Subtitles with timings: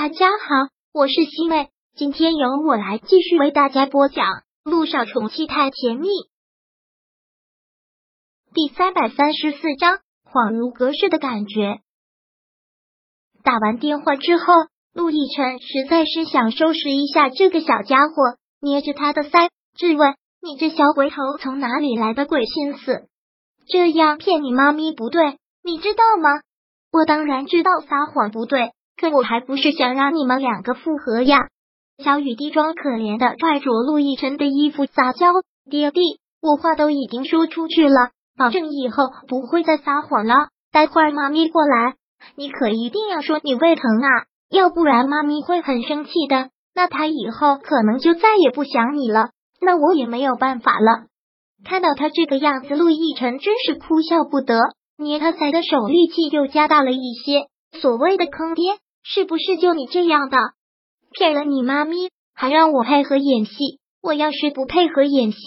[0.00, 4.26] 大家好，我是西妹，今天由我来继续为大家播讲
[4.62, 6.06] 《路上宠妻太甜蜜》
[8.54, 11.80] 第三百三十四章，恍如隔世的感觉。
[13.42, 14.44] 打完电话之后，
[14.94, 23.08] 陆亦辰实在是想收拾一下这个小家伙，捏着他的腮质问：“你这小鬼头从哪里来的鬼心思？
[23.66, 26.28] 这样骗你妈咪不对，你知道吗？”
[26.92, 28.70] 我当然知道撒谎不对。
[28.98, 31.48] 可我还不是想让你们两个复合呀！
[32.02, 35.26] 小雨滴装可怜的拽着陆亦辰的衣服撒娇
[35.70, 36.00] ：“爹地，
[36.42, 40.48] 我话都已经说出去了，保证以后不会再撒谎了。
[40.72, 41.94] 待会儿妈咪过来，
[42.34, 46.50] 你可一定要说你胃疼啊，要不然妈咪会很生气的。
[46.74, 49.30] 那他以后可能就再也不想你了，
[49.60, 51.06] 那我也没有办法了。”
[51.64, 54.58] 看到他这个样子，陆亦辰真是哭笑不得，
[54.96, 57.46] 捏他腮的手力气又加大了一些。
[57.80, 58.74] 所谓的坑爹。
[59.10, 60.36] 是不是就你这样的
[61.12, 63.80] 骗了你妈咪，还让我配合演戏？
[64.02, 65.38] 我要是不配合演戏，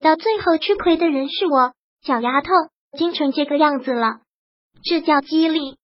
[0.00, 1.72] 到最后吃亏的人是我。
[2.02, 2.48] 小丫头，
[2.96, 4.20] 精成这个样子了，
[4.82, 5.76] 这叫机灵。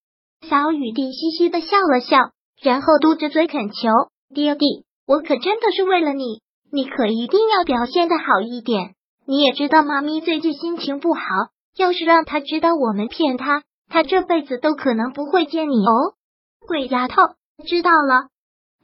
[0.49, 2.17] 小雨滴嘻嘻的笑了笑，
[2.63, 3.91] 然后嘟着嘴恳求
[4.35, 6.41] ：“爹地，我可真的是为了你，
[6.73, 8.95] 你可一定要表现的好一点。
[9.27, 11.21] 你也知道妈咪最近心情不好，
[11.77, 16.16] 要是让她知道我们骗她，她这辈子都可能不会见你哦。”
[16.67, 17.23] 鬼丫头，
[17.67, 18.29] 知道了。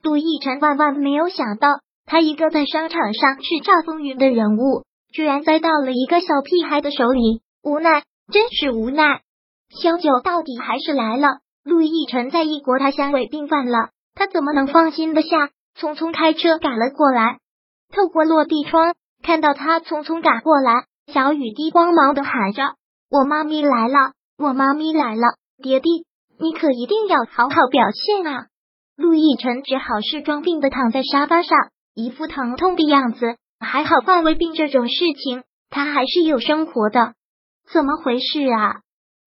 [0.03, 7.43] 杜奕晨万万没有想到，他一个在商场上叱咤风云的人物，居然栽到了一个小屁孩的手里。
[7.63, 9.23] 无奈，真是无奈。
[9.71, 11.39] 萧九到底还是来了。
[11.65, 15.51] 陆亦辰在异国他乡胃病犯了，他怎么能放心的下？
[15.79, 17.39] 匆匆开车赶了过来。
[17.95, 22.63] 透过落地窗看到他匆匆赶过来，小雨滴光芒的喊着
[23.09, 26.05] ：“我妈咪来了，我妈咪来了，爹地。”
[26.43, 28.47] 你可一定要好好表现啊！
[28.97, 31.57] 陆亦辰只好是装病的躺在沙发上，
[31.95, 33.37] 一副疼痛的样子。
[33.61, 37.15] 还好，患胃病这种事情，他还是有生活的。
[37.73, 38.81] 怎么回事啊？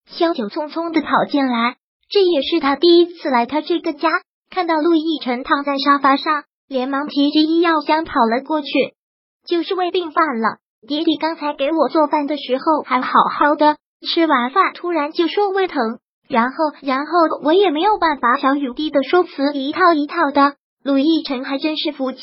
[0.08, 1.78] 萧九匆匆的跑进来，
[2.10, 4.10] 这也是他第一次来他这个家。
[4.50, 8.68] 看到陆亦辰躺在沙发上，连忙提着医药箱跑了过去。
[9.48, 16.00] 就是胃病犯了，爹爹刚才给我做饭的时候还好好的，吃完饭突然就说胃疼。
[16.28, 17.12] 然后，然后
[17.44, 18.38] 我也没有办法。
[18.38, 22.22] 小雨滴的说辞一套一套的，陆亦辰还真是服气，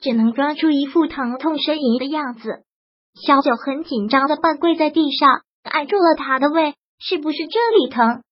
[0.00, 2.64] 只能装出一副疼痛呻吟的样子。
[3.14, 8.22] 小九很紧张的半跪在地上，按住了他的胃，是不是这里疼？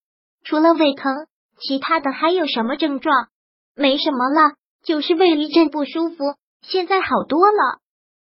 [0.45, 1.27] 除了胃疼，
[1.61, 3.29] 其他的还有什么症状？
[3.77, 4.55] 没什么了，
[4.85, 7.79] 就是胃一阵不舒服，现在好多了。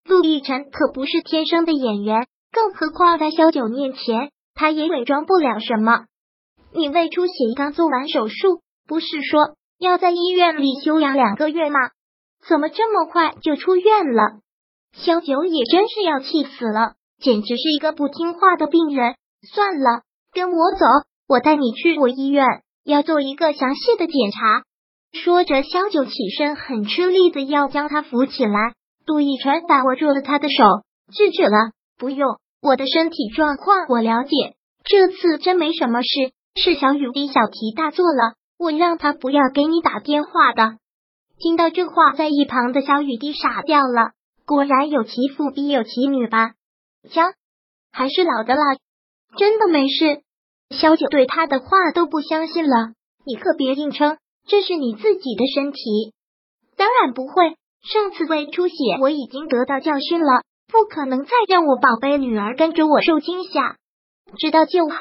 [0.03, 6.05] 陆亦辰可不是天生的演员，更何况在小九面前，他也伪装不了什么。
[6.73, 11.79] 你胃出血刚做完手术，不是说要在医院里休养两个月吗？
[12.47, 14.39] 怎么这么快就出院了？
[14.93, 19.15] 萧九也真是要气死了，简直是一个不听话的病人。
[19.53, 20.01] 算了，
[20.33, 20.85] 跟我走，
[21.27, 22.45] 我带你去我医院，
[22.83, 24.63] 要做一个详细的检查。
[25.13, 28.73] 说着，萧九起身，很吃力的要将他扶起来。
[29.05, 30.63] 杜奕晨把握住了他的手，
[31.13, 31.71] 制止了。
[31.97, 36.33] 不用，我的身体状况我了解，这次真没什么事。
[36.57, 40.77] 是小雨滴小题大做了，我让他不要给你打电话的。
[41.37, 44.11] 听到这话，在一旁的小雨滴傻掉了。
[44.45, 46.53] 果然有其父必有其女吧？
[47.11, 47.33] 枪
[47.91, 48.75] 还是老的辣，
[49.37, 50.21] 真的没事。
[50.71, 52.93] 萧九对他的话都不相信了。
[53.23, 56.13] 你可别硬撑，这是你自己的身体。
[56.75, 63.75] 当然不会，上次胃出血我已经得到教训了，不可能再让我宝贝女儿跟着我受惊吓。
[64.39, 64.97] 知道就好。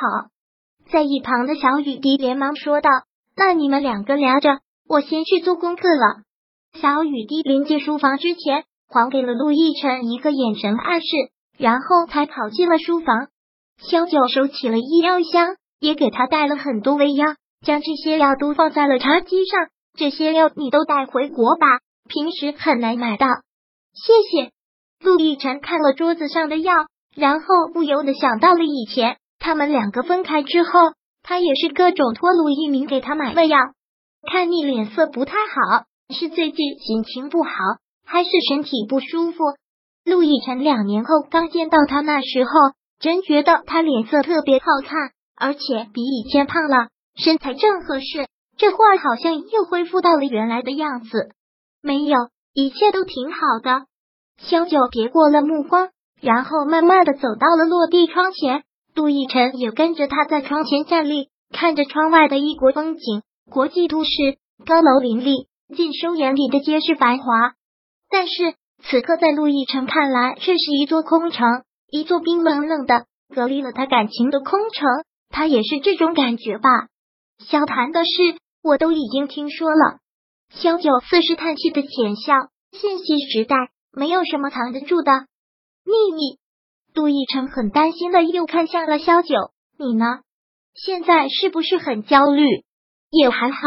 [0.91, 2.91] 在一旁的小雨滴连忙说道
[3.37, 6.23] ：“那你们两个聊着，我先去做功课了。”
[6.81, 11.07] 小雨滴临进书房之前，还给了陆亦辰一个眼神暗示，
[11.59, 13.29] 然后才跑进了书房。
[13.79, 17.27] 萧九收起了医药箱，也给他带了很多胃药，
[17.65, 19.69] 将这些药都放在了茶几上。
[19.99, 21.67] 这些药你都带回国吧，
[22.09, 23.27] 平时很难买到。
[23.93, 24.53] 谢谢。
[25.01, 26.73] 陆亦辰看了桌子上的药，
[27.15, 29.19] 然后不由得想到了以前。
[29.47, 30.71] 他们两个分开之后，
[31.23, 33.57] 他也是各种托陆一鸣给他买了药。
[34.29, 37.51] 看你脸色不太好，是最近心情不好，
[38.05, 39.45] 还是身体不舒服？
[40.05, 42.51] 陆亦辰两年后刚见到他那时候，
[42.99, 48.27] 真觉得他脸色特别好看，而且比以前胖了，身材正合适。
[48.57, 51.31] 这会儿好像又恢复到了原来的样子。
[51.81, 52.19] 没有，
[52.53, 53.87] 一切都挺好的。
[54.39, 55.91] 萧九别过了目光，
[56.21, 58.65] 然后慢慢的走到了落地窗前。
[58.97, 63.21] 杜奕晨也跟着他在窗前站立，看着窗外的异国风景，
[63.51, 64.11] 国际都市，
[64.65, 67.53] 高楼林立，尽收眼底的皆是繁华。
[68.09, 71.47] 但是此刻在陆亦辰看来，却是一座空城，
[71.91, 73.05] 一座冰冷冷的
[73.35, 74.89] 隔离了他感情的空城。
[75.29, 76.89] 他也是这种感觉吧？
[77.39, 79.99] 萧谈的事我都已经听说了。
[80.49, 82.33] 萧九似是叹气的浅笑，
[82.73, 83.57] 信息时代
[83.93, 85.27] 没有什么藏得住的
[85.85, 86.39] 秘密。
[86.97, 89.29] 杜奕辰很担心的又看向了萧九，
[89.79, 90.07] 你呢？
[90.75, 92.47] 现在是不是很焦虑？
[93.11, 93.59] 也还好。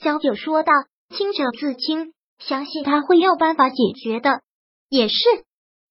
[0.00, 0.72] 萧九说道，
[1.10, 4.40] 清者自清，相信他会有办法解决的。
[4.88, 5.14] 也是，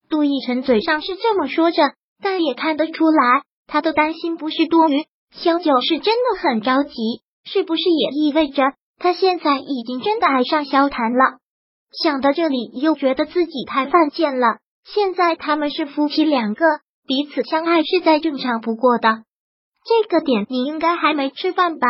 [0.10, 5.06] 杜奕辰嘴上是这么说着，但也看得出来，他的担心不是多余。
[5.34, 8.62] 萧九是真的很着急，是不是也意味着
[8.98, 11.38] 他现在已经真的爱上萧谈了？
[12.04, 14.58] 想到这里，又觉得自己太犯贱了。
[14.84, 16.66] 现在他们是夫妻两个，
[17.08, 19.24] 彼此相爱是再正常不过的。
[19.84, 21.88] 这个点你应该还没吃饭吧？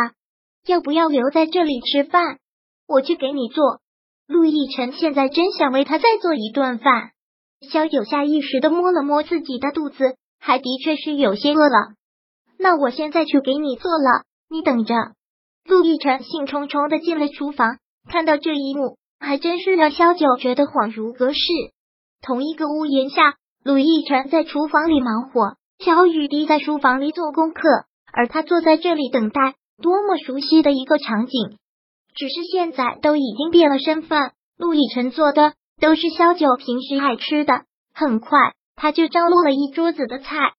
[0.66, 2.38] 要不要留在这里吃饭？
[2.86, 3.80] 我去给你做。
[4.26, 7.10] 陆亦辰现在真想为他再做一顿饭。
[7.70, 11.94] 萧九下意识的摸了摸自己的肚子，还的确是有些饿了。
[12.58, 14.94] 那我现在去给你做了，你等着。
[15.64, 17.78] 陆亦辰兴冲冲的进了厨房，
[18.08, 21.38] 看到这一幕，还真是让萧九觉得恍如隔世。
[22.22, 23.34] 同一个屋檐下，
[23.64, 27.62] 陆亦辰在厨房里忙活，小雨滴在书房里做功课，
[28.12, 31.56] 而他坐在这里等待，多么熟悉的一个场景！
[32.14, 37.62] 只是现在都已经变了身份，陆亦辰做的都是萧九平时爱吃的。
[37.92, 40.52] 很快，他就张罗了一桌子的菜。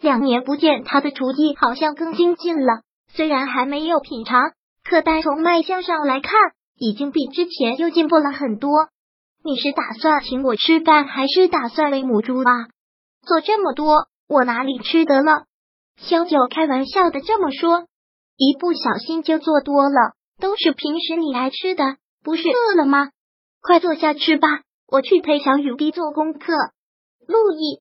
[0.00, 2.82] 两年不见，他的厨艺好像更精进了。
[3.12, 4.52] 虽然还没有品尝，
[4.84, 6.32] 可单从卖相上来看，
[6.78, 8.70] 已经比之前又进步了很多。
[9.44, 12.68] 你是打算请我吃饭，还是打算喂母猪啊？
[13.26, 15.44] 做这么多，我哪里吃得了？
[15.96, 17.86] 萧九开玩笑的这么说，
[18.36, 23.10] 一不小心就做多了，都是平时你爱吃的，不是饿了吗？
[23.60, 24.48] 快坐下吃吧，
[24.86, 26.52] 我去陪小雨滴做功课。
[27.26, 27.80] 陆毅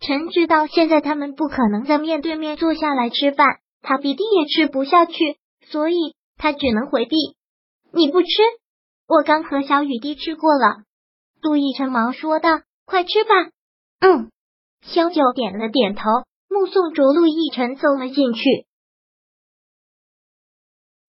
[0.00, 3.46] 臣知道现在他们不可能在面对面坐下来吃饭，
[3.80, 5.14] 他必定也吃不下去，
[5.70, 7.16] 所以他只能回避。
[7.92, 8.28] 你不吃，
[9.06, 10.82] 我刚和小雨滴吃过了。
[11.40, 13.30] 陆毅辰忙说道：“快吃吧。”
[14.00, 14.30] 嗯，
[14.82, 16.02] 萧九点了点头，
[16.48, 18.66] 目送着陆毅辰走了进去。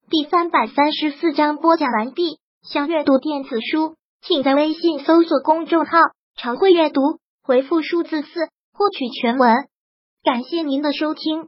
[0.09, 2.39] 第三百三十四章播讲完毕。
[2.61, 5.99] 想阅读电子书，请在微信搜索公众号
[6.35, 7.01] “常会阅读”，
[7.43, 8.27] 回复数字四
[8.73, 9.53] 获取全文。
[10.23, 11.47] 感谢您的收听。